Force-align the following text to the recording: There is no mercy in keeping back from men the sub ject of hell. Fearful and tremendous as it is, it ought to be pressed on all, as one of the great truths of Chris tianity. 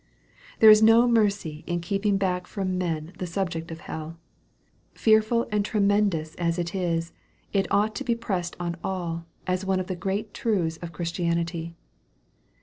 There 0.57 0.71
is 0.71 0.81
no 0.81 1.07
mercy 1.07 1.63
in 1.67 1.79
keeping 1.79 2.17
back 2.17 2.47
from 2.47 2.75
men 2.79 3.13
the 3.19 3.27
sub 3.27 3.51
ject 3.51 3.69
of 3.69 3.81
hell. 3.81 4.17
Fearful 4.95 5.47
and 5.51 5.63
tremendous 5.63 6.33
as 6.39 6.57
it 6.57 6.73
is, 6.73 7.13
it 7.53 7.67
ought 7.69 7.93
to 7.97 8.03
be 8.03 8.15
pressed 8.15 8.55
on 8.59 8.77
all, 8.83 9.25
as 9.45 9.63
one 9.63 9.79
of 9.79 9.85
the 9.85 9.95
great 9.95 10.33
truths 10.33 10.77
of 10.77 10.91
Chris 10.91 11.11
tianity. 11.11 11.75